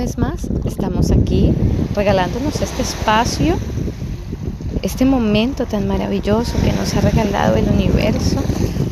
vez 0.00 0.16
más 0.16 0.48
estamos 0.64 1.10
aquí 1.10 1.52
regalándonos 1.94 2.62
este 2.62 2.80
espacio, 2.80 3.54
este 4.80 5.04
momento 5.04 5.66
tan 5.66 5.86
maravilloso 5.86 6.54
que 6.64 6.72
nos 6.72 6.94
ha 6.94 7.02
regalado 7.02 7.56
el 7.56 7.68
universo 7.68 8.40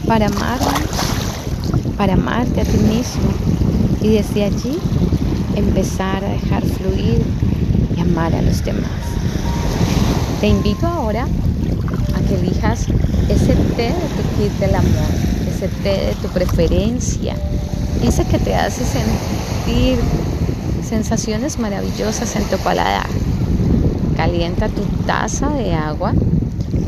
para 0.07 0.27
amarnos, 0.27 0.91
para 1.97 2.13
amarte 2.13 2.61
a 2.61 2.65
ti 2.65 2.77
mismo 2.77 3.31
y 4.03 4.09
desde 4.09 4.45
allí 4.45 4.79
empezar 5.57 6.23
a 6.23 6.29
dejar 6.29 6.63
fluir 6.63 7.23
y 7.97 8.01
amar 8.01 8.35
a 8.35 8.43
los 8.43 8.63
demás. 8.63 9.01
Te 10.43 10.49
invito 10.49 10.87
ahora 10.87 11.25
a 11.25 12.21
que 12.29 12.35
elijas 12.35 12.87
ese 13.31 13.55
té 13.77 13.95
de 13.95 14.09
tu 14.15 14.43
kit 14.43 14.53
del 14.61 14.75
amor, 14.75 15.11
ese 15.49 15.69
té 15.83 16.09
de 16.09 16.15
tu 16.21 16.29
preferencia, 16.29 17.35
ese 18.03 18.27
que 18.27 18.39
te 18.39 18.55
hace 18.55 18.85
sentir 18.85 19.99
sensaciones 20.89 21.59
maravillosas 21.59 22.35
en 22.37 22.45
tu 22.45 22.57
paladar. 22.59 23.07
Calienta 24.17 24.69
tu 24.69 24.83
taza 25.07 25.51
de 25.51 25.75
agua, 25.75 26.15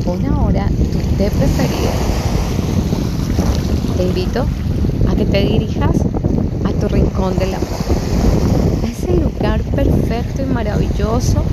pon 0.03 0.25
ahora 0.25 0.67
tu 0.67 0.97
té 1.17 1.29
preferido. 1.29 1.91
Te 3.95 4.03
invito 4.03 4.45
a 5.07 5.15
que 5.15 5.25
te 5.25 5.41
dirijas 5.41 5.95
a 6.65 6.71
tu 6.79 6.87
rincón 6.87 7.37
del 7.37 7.53
amor. 7.53 7.67
Ese 8.89 9.17
lugar 9.17 9.61
perfecto 9.61 10.41
y 10.41 10.45
maravilloso 10.45 11.43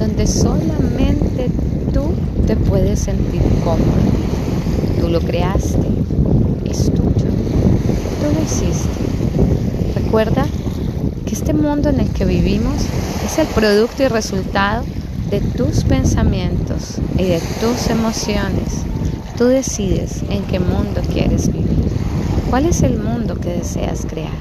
donde 0.00 0.26
solamente 0.26 1.50
tú 1.92 2.14
te 2.46 2.56
puedes 2.56 3.00
sentir 3.00 3.42
cómodo. 3.62 3.82
Tú 4.98 5.08
lo 5.08 5.20
creaste, 5.20 5.88
es 6.64 6.86
tuyo, 6.86 7.28
tú 8.20 8.34
lo 8.34 8.42
hiciste. 8.42 8.88
Recuerda 9.94 10.46
este 11.38 11.54
mundo 11.54 11.88
en 11.88 12.00
el 12.00 12.10
que 12.10 12.24
vivimos 12.24 12.74
es 13.24 13.38
el 13.38 13.46
producto 13.46 14.02
y 14.02 14.08
resultado 14.08 14.84
de 15.30 15.40
tus 15.40 15.84
pensamientos 15.84 16.96
y 17.16 17.26
de 17.26 17.40
tus 17.60 17.88
emociones. 17.90 18.82
Tú 19.36 19.44
decides 19.44 20.24
en 20.30 20.42
qué 20.46 20.58
mundo 20.58 21.00
quieres 21.12 21.52
vivir. 21.52 21.92
¿Cuál 22.50 22.66
es 22.66 22.82
el 22.82 22.98
mundo 22.98 23.36
que 23.36 23.50
deseas 23.50 24.04
crear? 24.04 24.32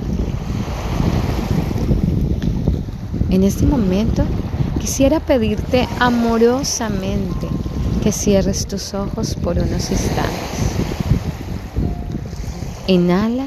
En 3.29 3.43
este 3.43 3.67
momento 3.67 4.23
quisiera 4.79 5.19
pedirte 5.19 5.87
amorosamente 5.99 7.47
que 8.01 8.11
cierres 8.11 8.65
tus 8.65 8.95
ojos 8.95 9.35
por 9.35 9.59
unos 9.59 9.91
instantes. 9.91 10.33
Inhala. 12.87 13.45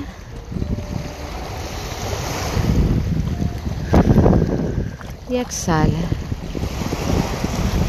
Y 5.31 5.36
exhala. 5.36 6.00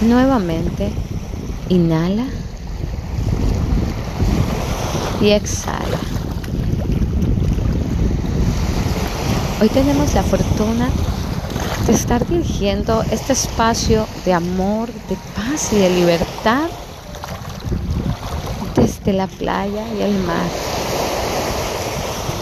Nuevamente, 0.02 0.92
inhala. 1.70 2.26
Y 5.20 5.32
exhala. 5.32 5.98
Hoy 9.60 9.70
tenemos 9.70 10.14
la 10.14 10.22
fortuna 10.22 10.88
de 11.88 11.94
estar 11.94 12.28
dirigiendo 12.28 13.02
este 13.10 13.34
espacio 13.34 14.06
de 14.24 14.34
amor, 14.34 14.90
de 15.10 15.18
paz 15.36 15.74
y 15.74 15.78
de 15.78 15.90
libertad 15.90 16.70
desde 18.76 19.14
la 19.14 19.26
playa 19.26 19.84
y 19.98 20.02
el 20.04 20.14
mar. 20.26 20.46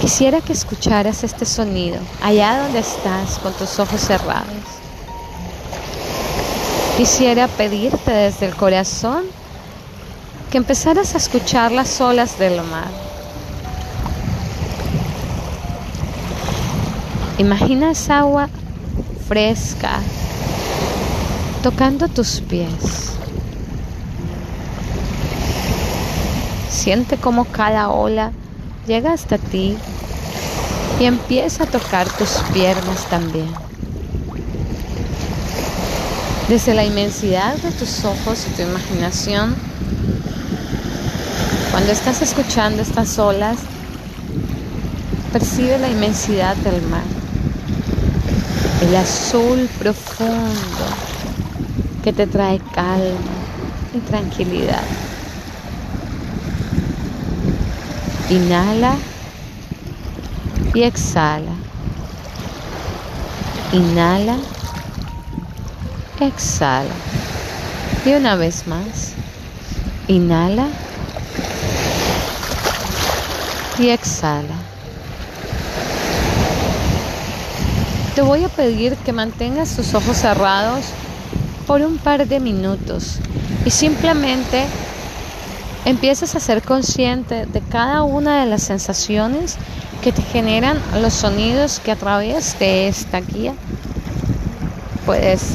Quisiera 0.02 0.42
que 0.42 0.52
escucharas 0.52 1.24
este 1.24 1.46
sonido 1.46 2.00
allá 2.22 2.64
donde 2.64 2.80
estás 2.80 3.40
con 3.40 3.54
tus 3.54 3.80
ojos 3.80 4.02
cerrados. 4.02 4.79
Quisiera 7.00 7.48
pedirte 7.48 8.12
desde 8.12 8.46
el 8.46 8.58
corazón 8.58 9.24
que 10.52 10.58
empezaras 10.58 11.14
a 11.14 11.18
escuchar 11.18 11.72
las 11.72 12.02
olas 12.02 12.38
del 12.38 12.62
mar. 12.64 12.90
Imagina 17.38 17.92
esa 17.92 18.20
agua 18.20 18.50
fresca 19.30 20.02
tocando 21.64 22.10
tus 22.10 22.42
pies. 22.42 23.14
Siente 26.70 27.16
como 27.16 27.46
cada 27.46 27.92
ola 27.92 28.34
llega 28.86 29.14
hasta 29.14 29.38
ti 29.38 29.78
y 31.00 31.06
empieza 31.06 31.64
a 31.64 31.68
tocar 31.68 32.10
tus 32.18 32.42
piernas 32.52 33.06
también. 33.10 33.69
Desde 36.50 36.74
la 36.74 36.84
inmensidad 36.84 37.60
de 37.60 37.72
tus 37.74 38.04
ojos 38.04 38.44
y 38.48 38.50
tu 38.56 38.64
imaginación, 38.64 39.56
cuando 41.70 41.92
estás 41.92 42.24
escuchando 42.24 42.82
estas 42.82 43.20
olas, 43.20 43.60
percibe 45.32 45.78
la 45.78 45.90
inmensidad 45.90 46.58
del 46.58 46.82
mar, 46.82 47.04
el 48.82 48.96
azul 48.96 49.70
profundo 49.78 50.88
que 52.02 52.14
te 52.14 52.26
trae 52.26 52.60
calma 52.74 53.44
y 53.94 54.00
tranquilidad. 54.00 54.88
Inhala 58.28 58.98
y 60.74 60.82
exhala. 60.82 61.60
Inhala, 63.72 64.40
exhala. 66.22 66.94
Y 68.06 68.14
una 68.14 68.36
vez 68.36 68.68
más. 68.68 69.14
Inhala 70.08 70.68
y 73.78 73.90
exhala. 73.90 74.56
Te 78.16 78.22
voy 78.22 78.44
a 78.44 78.50
pedir 78.50 78.96
que 78.98 79.14
mantengas 79.14 79.76
tus 79.76 79.94
ojos 79.94 80.18
cerrados 80.18 80.86
por 81.68 81.82
un 81.82 81.98
par 81.98 82.28
de 82.28 82.40
minutos 82.40 83.20
y 83.64 83.70
simplemente 83.70 84.66
empiezas 85.86 86.36
a 86.36 86.40
ser 86.40 86.62
consciente 86.62 87.46
de 87.46 87.62
cada 87.62 88.04
una 88.04 88.42
de 88.42 88.48
las 88.48 88.64
sensaciones 88.64 89.58
que 90.02 90.12
te 90.12 90.22
generan 90.22 90.80
los 91.02 91.14
sonidos 91.14 91.80
que 91.80 91.92
a 91.92 91.96
través 91.96 92.58
de 92.60 92.88
esta 92.88 93.22
guía 93.22 93.54
puedes 95.06 95.54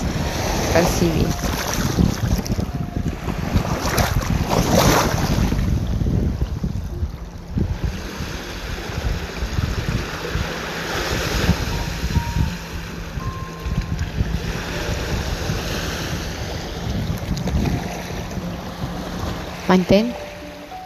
Mantén 19.69 20.15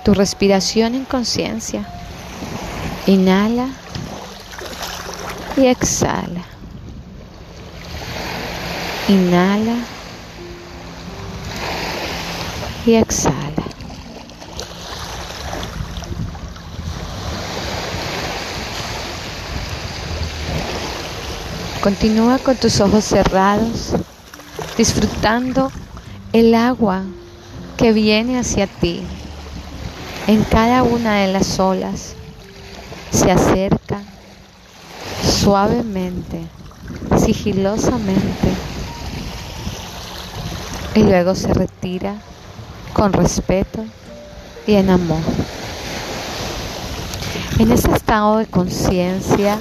tu 0.04 0.14
respiración 0.14 0.94
en 0.94 1.04
conciencia. 1.04 1.84
Inhala 3.06 3.68
y 5.56 5.66
exhala. 5.66 6.57
Inhala 9.08 9.76
y 12.84 12.92
exhala. 12.92 13.64
Continúa 21.80 22.38
con 22.38 22.56
tus 22.56 22.82
ojos 22.82 23.06
cerrados, 23.06 23.94
disfrutando 24.76 25.72
el 26.34 26.54
agua 26.54 27.04
que 27.78 27.94
viene 27.94 28.38
hacia 28.38 28.66
ti 28.66 29.00
en 30.26 30.44
cada 30.44 30.82
una 30.82 31.14
de 31.20 31.32
las 31.32 31.58
olas. 31.58 32.14
Se 33.10 33.32
acerca 33.32 34.02
suavemente, 35.24 36.42
sigilosamente 37.24 38.67
y 40.98 41.04
luego 41.04 41.36
se 41.36 41.54
retira 41.54 42.16
con 42.92 43.12
respeto 43.12 43.84
y 44.66 44.74
en 44.74 44.90
amor. 44.90 45.20
En 47.60 47.70
ese 47.70 47.92
estado 47.92 48.38
de 48.38 48.46
conciencia 48.46 49.58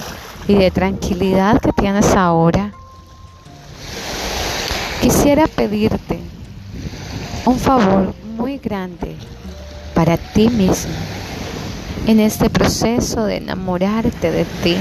y 0.47 0.55
de 0.55 0.71
tranquilidad 0.71 1.61
que 1.61 1.71
tienes 1.73 2.15
ahora, 2.15 2.71
quisiera 4.99 5.45
pedirte 5.45 6.19
un 7.45 7.59
favor 7.59 8.15
muy 8.35 8.57
grande 8.57 9.15
para 9.93 10.17
ti 10.17 10.49
mismo 10.49 10.95
en 12.07 12.19
este 12.19 12.49
proceso 12.49 13.25
de 13.25 13.37
enamorarte 13.37 14.31
de 14.31 14.45
ti. 14.63 14.75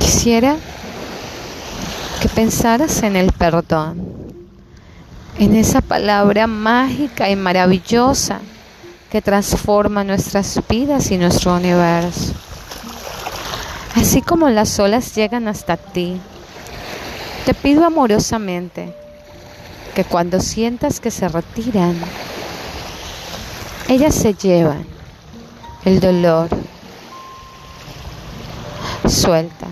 Quisiera 0.00 0.56
pensaras 2.34 3.04
en 3.04 3.14
el 3.14 3.30
perdón, 3.32 3.96
en 5.38 5.54
esa 5.54 5.80
palabra 5.80 6.48
mágica 6.48 7.30
y 7.30 7.36
maravillosa 7.36 8.40
que 9.10 9.22
transforma 9.22 10.02
nuestras 10.02 10.60
vidas 10.68 11.12
y 11.12 11.18
nuestro 11.18 11.54
universo. 11.54 12.32
Así 13.94 14.20
como 14.20 14.48
las 14.50 14.76
olas 14.80 15.14
llegan 15.14 15.46
hasta 15.46 15.76
ti, 15.76 16.20
te 17.46 17.54
pido 17.54 17.84
amorosamente 17.84 18.92
que 19.94 20.04
cuando 20.04 20.40
sientas 20.40 20.98
que 20.98 21.12
se 21.12 21.28
retiran, 21.28 21.96
ellas 23.88 24.14
se 24.14 24.34
llevan 24.34 24.84
el 25.84 26.00
dolor. 26.00 26.48
Suelta. 29.06 29.68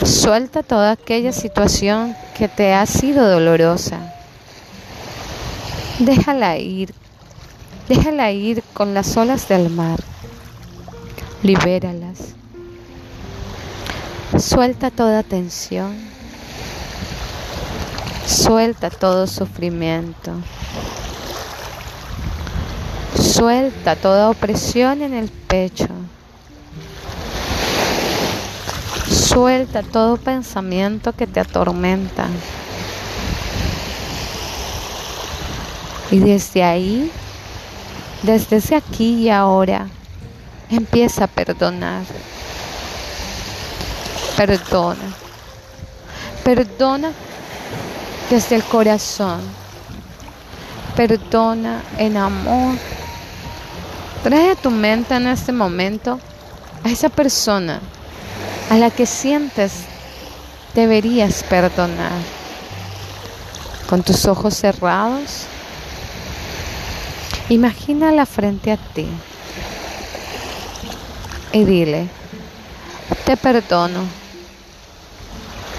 Suelta 0.00 0.62
toda 0.62 0.92
aquella 0.92 1.32
situación 1.32 2.16
que 2.36 2.48
te 2.48 2.72
ha 2.74 2.86
sido 2.86 3.28
dolorosa. 3.28 4.12
Déjala 5.98 6.58
ir. 6.58 6.92
Déjala 7.88 8.32
ir 8.32 8.62
con 8.74 8.94
las 8.94 9.16
olas 9.16 9.48
del 9.48 9.70
mar. 9.70 10.00
Libéralas. 11.42 12.34
Suelta 14.38 14.90
toda 14.90 15.22
tensión. 15.22 15.94
Suelta 18.26 18.90
todo 18.90 19.26
sufrimiento. 19.26 20.32
Suelta 23.14 23.94
toda 23.94 24.30
opresión 24.30 25.02
en 25.02 25.14
el 25.14 25.28
pecho. 25.28 25.88
Suelta 29.12 29.82
todo 29.82 30.16
pensamiento 30.16 31.12
que 31.12 31.26
te 31.26 31.38
atormenta. 31.38 32.28
Y 36.10 36.18
desde 36.18 36.64
ahí, 36.64 37.12
desde 38.22 38.56
ese 38.56 38.74
aquí 38.74 39.24
y 39.24 39.28
ahora, 39.28 39.86
empieza 40.70 41.24
a 41.24 41.26
perdonar. 41.26 42.04
Perdona. 44.34 45.12
Perdona 46.42 47.12
desde 48.30 48.56
el 48.56 48.64
corazón. 48.64 49.42
Perdona 50.96 51.82
en 51.98 52.16
amor. 52.16 52.76
Trae 54.22 54.52
a 54.52 54.54
tu 54.54 54.70
mente 54.70 55.14
en 55.14 55.26
este 55.26 55.52
momento 55.52 56.18
a 56.82 56.88
esa 56.88 57.10
persona 57.10 57.78
a 58.72 58.78
la 58.78 58.90
que 58.90 59.04
sientes 59.04 59.72
deberías 60.74 61.42
perdonar. 61.42 62.22
Con 63.86 64.02
tus 64.02 64.24
ojos 64.24 64.54
cerrados, 64.54 65.42
imagínala 67.50 68.24
frente 68.24 68.72
a 68.72 68.78
ti 68.78 69.06
y 71.52 71.64
dile, 71.64 72.08
te 73.26 73.36
perdono 73.36 74.06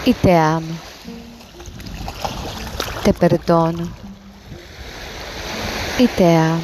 y 0.05 0.13
te 0.13 0.35
amo. 0.35 0.75
Te 3.03 3.11
perdono 3.11 3.87
y 5.97 6.07
te 6.09 6.35
amo. 6.35 6.61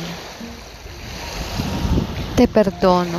Te 2.35 2.47
perdono 2.47 3.17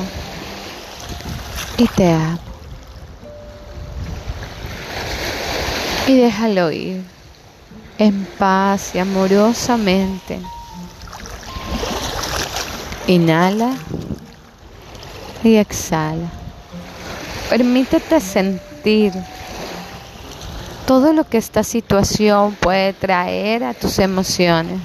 y 1.77 1.89
te 1.89 2.13
amo. 2.13 2.50
Y 6.11 6.17
déjalo 6.17 6.73
ir 6.73 7.05
en 7.97 8.27
paz 8.37 8.97
y 8.97 8.99
amorosamente. 8.99 10.41
Inhala 13.07 13.71
y 15.45 15.55
exhala. 15.55 16.27
Permítete 17.49 18.19
sentir 18.19 19.13
todo 20.85 21.13
lo 21.13 21.23
que 21.29 21.39
esta 21.39 21.63
situación 21.63 22.57
puede 22.57 22.93
traer 22.93 23.63
a 23.63 23.73
tus 23.73 24.01
emociones. 24.01 24.81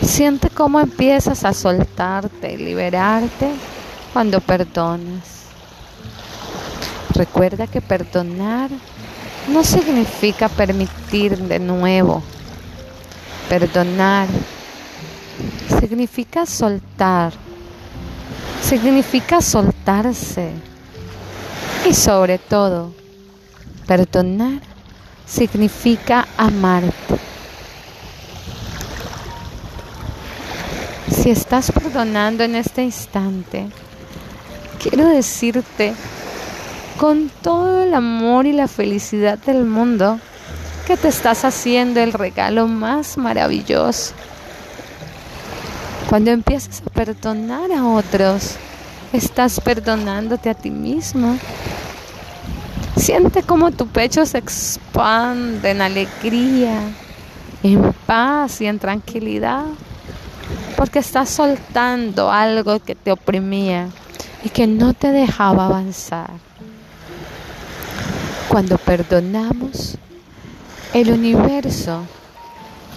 Siente 0.00 0.48
cómo 0.48 0.80
empiezas 0.80 1.44
a 1.44 1.52
soltarte 1.52 2.54
y 2.54 2.56
liberarte 2.56 3.50
cuando 4.14 4.40
perdonas. 4.40 5.45
Recuerda 7.16 7.66
que 7.66 7.80
perdonar 7.80 8.68
no 9.48 9.64
significa 9.64 10.50
permitir 10.50 11.38
de 11.38 11.58
nuevo. 11.58 12.22
Perdonar 13.48 14.28
significa 15.80 16.44
soltar, 16.44 17.32
significa 18.60 19.40
soltarse 19.40 20.50
y 21.88 21.94
sobre 21.94 22.38
todo, 22.38 22.92
perdonar 23.86 24.60
significa 25.26 26.28
amarte. 26.36 27.16
Si 31.08 31.30
estás 31.30 31.72
perdonando 31.72 32.44
en 32.44 32.56
este 32.56 32.82
instante, 32.82 33.68
quiero 34.82 35.08
decirte 35.08 35.94
con 36.98 37.30
todo 37.42 37.82
el 37.82 37.94
amor 37.94 38.46
y 38.46 38.52
la 38.52 38.68
felicidad 38.68 39.38
del 39.38 39.64
mundo 39.64 40.18
que 40.86 40.96
te 40.96 41.08
estás 41.08 41.44
haciendo 41.44 42.00
el 42.00 42.12
regalo 42.12 42.68
más 42.68 43.18
maravilloso. 43.18 44.14
Cuando 46.08 46.30
empiezas 46.30 46.82
a 46.86 46.90
perdonar 46.90 47.72
a 47.72 47.84
otros, 47.84 48.56
estás 49.12 49.60
perdonándote 49.60 50.48
a 50.48 50.54
ti 50.54 50.70
mismo. 50.70 51.36
Siente 52.96 53.42
como 53.42 53.72
tu 53.72 53.86
pecho 53.88 54.24
se 54.24 54.38
expande 54.38 55.70
en 55.70 55.82
alegría, 55.82 56.80
en 57.62 57.92
paz 58.06 58.60
y 58.60 58.66
en 58.66 58.78
tranquilidad, 58.78 59.64
porque 60.76 61.00
estás 61.00 61.28
soltando 61.28 62.30
algo 62.30 62.78
que 62.78 62.94
te 62.94 63.12
oprimía 63.12 63.88
y 64.44 64.48
que 64.48 64.66
no 64.66 64.94
te 64.94 65.10
dejaba 65.10 65.66
avanzar. 65.66 66.45
Cuando 68.56 68.78
perdonamos, 68.78 69.98
el 70.94 71.12
universo 71.12 72.00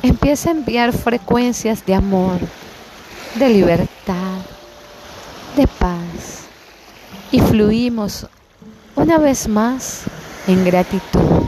empieza 0.02 0.48
a 0.48 0.52
enviar 0.54 0.94
frecuencias 0.94 1.86
de 1.86 1.96
amor 1.96 2.40
de 3.36 3.50
libertad, 3.50 4.38
de 5.58 5.68
paz 5.68 6.46
y 7.30 7.42
fluimos 7.42 8.26
una 8.96 9.18
vez 9.18 9.50
más 9.50 10.04
en 10.48 10.64
gratitud. 10.64 11.44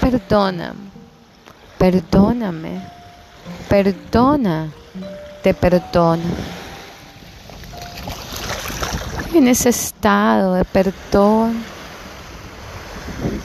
Perdóname, 0.00 0.90
perdóname, 1.76 2.86
perdona, 3.68 4.70
te 5.42 5.52
perdono. 5.54 6.61
En 9.34 9.48
ese 9.48 9.70
estado 9.70 10.54
de 10.54 10.64
perdón, 10.66 11.64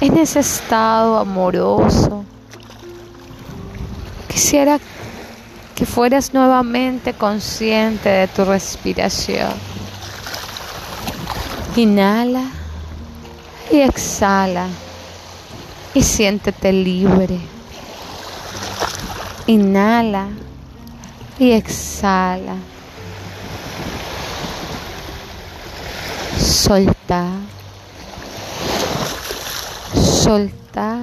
en 0.02 0.18
ese 0.18 0.42
estado 0.42 1.18
amoroso, 1.18 2.26
quisiera 4.28 4.80
que 5.76 5.86
fueras 5.86 6.34
nuevamente 6.34 7.14
consciente 7.14 8.10
de 8.10 8.28
tu 8.28 8.44
respiración. 8.44 9.54
Inhala 11.78 12.44
y 13.72 13.80
exhala 13.80 14.68
y 15.94 16.04
siéntete 16.04 16.74
libre. 16.74 17.40
Inhala 19.48 20.28
y 21.40 21.52
exhala. 21.52 22.56
Solta. 26.68 27.24
Soltar. 29.96 31.00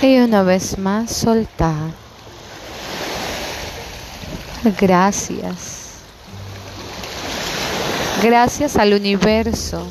Y 0.00 0.16
una 0.16 0.42
vez 0.42 0.78
más 0.78 1.10
soltar. 1.10 1.90
Gracias. 4.80 5.98
Gracias 8.22 8.76
al 8.76 8.94
universo 8.94 9.86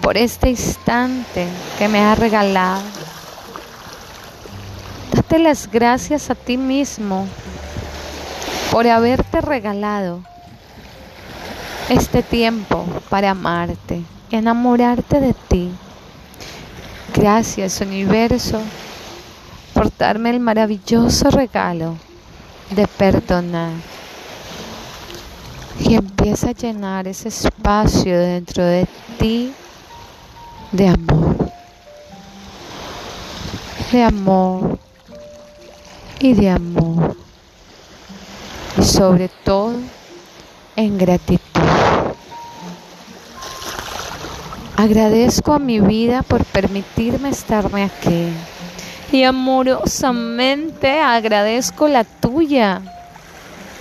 por 0.00 0.16
este 0.16 0.48
instante 0.48 1.46
que 1.78 1.86
me 1.88 2.00
ha 2.00 2.14
regalado. 2.14 2.80
Date 5.12 5.38
las 5.38 5.70
gracias 5.70 6.30
a 6.30 6.34
ti 6.34 6.56
mismo 6.56 7.28
por 8.70 8.88
haberte 8.88 9.42
regalado 9.42 10.22
este 11.88 12.22
tiempo 12.22 12.84
para 13.10 13.30
amarte, 13.30 14.02
enamorarte 14.30 15.20
de 15.20 15.34
ti. 15.48 15.70
Gracias 17.14 17.80
universo 17.80 18.60
por 19.72 19.94
darme 19.96 20.30
el 20.30 20.40
maravilloso 20.40 21.30
regalo 21.30 21.96
de 22.70 22.86
perdonar. 22.86 23.72
Y 25.80 25.94
empieza 25.94 26.50
a 26.50 26.52
llenar 26.52 27.06
ese 27.08 27.28
espacio 27.28 28.18
dentro 28.18 28.64
de 28.64 28.86
ti 29.18 29.52
de 30.72 30.88
amor. 30.88 31.50
De 33.92 34.02
amor 34.02 34.78
y 36.20 36.32
de 36.32 36.50
amor. 36.50 37.16
Y 38.78 38.82
sobre 38.82 39.28
todo 39.44 39.74
en 40.76 40.98
gratitud. 40.98 41.73
Agradezco 44.76 45.52
a 45.52 45.60
mi 45.60 45.78
vida 45.78 46.22
por 46.22 46.44
permitirme 46.44 47.28
estarme 47.28 47.84
aquí. 47.84 48.28
Y 49.12 49.22
amorosamente 49.22 51.00
agradezco 51.00 51.86
la 51.86 52.02
tuya. 52.02 52.82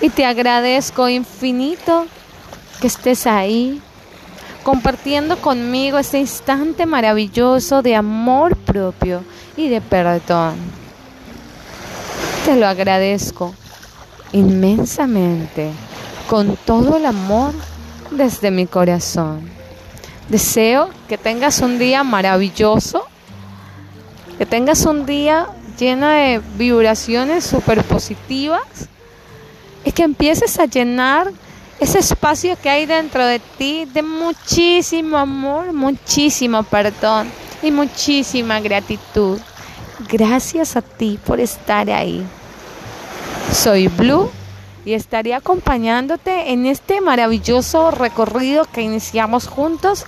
Y 0.01 0.09
te 0.09 0.25
agradezco 0.25 1.09
infinito 1.09 2.05
que 2.79 2.87
estés 2.87 3.25
ahí 3.25 3.81
compartiendo 4.63 5.37
conmigo 5.37 5.97
este 5.97 6.19
instante 6.19 6.85
maravilloso 6.85 7.81
de 7.81 7.95
amor 7.95 8.55
propio 8.55 9.23
y 9.57 9.69
de 9.69 9.81
perdón. 9.81 10.55
Te 12.45 12.55
lo 12.55 12.67
agradezco 12.67 13.53
inmensamente, 14.31 15.71
con 16.29 16.55
todo 16.65 16.97
el 16.97 17.05
amor 17.05 17.53
desde 18.11 18.51
mi 18.51 18.67
corazón. 18.67 19.62
Deseo 20.29 20.89
que 21.07 21.17
tengas 21.17 21.59
un 21.59 21.77
día 21.77 22.03
maravilloso, 22.03 23.05
que 24.37 24.45
tengas 24.45 24.85
un 24.85 25.05
día 25.05 25.47
lleno 25.77 26.07
de 26.07 26.41
vibraciones 26.55 27.43
súper 27.43 27.83
positivas 27.83 28.61
y 29.85 29.91
que 29.91 30.03
empieces 30.03 30.59
a 30.59 30.65
llenar 30.65 31.31
ese 31.79 31.99
espacio 31.99 32.57
que 32.61 32.69
hay 32.69 32.85
dentro 32.85 33.25
de 33.25 33.39
ti 33.57 33.85
de 33.85 34.01
muchísimo 34.01 35.17
amor, 35.17 35.73
muchísimo 35.73 36.63
perdón 36.63 37.29
y 37.61 37.71
muchísima 37.71 38.59
gratitud. 38.59 39.39
Gracias 40.09 40.75
a 40.77 40.81
ti 40.81 41.19
por 41.25 41.39
estar 41.39 41.89
ahí. 41.89 42.25
Soy 43.51 43.87
Blue 43.87 44.31
y 44.85 44.93
estaré 44.93 45.33
acompañándote 45.33 46.51
en 46.51 46.65
este 46.65 47.01
maravilloso 47.01 47.91
recorrido 47.91 48.65
que 48.65 48.81
iniciamos 48.81 49.47
juntos 49.47 50.05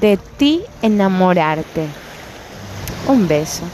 de 0.00 0.16
ti 0.16 0.62
enamorarte. 0.82 1.86
Un 3.06 3.28
beso. 3.28 3.64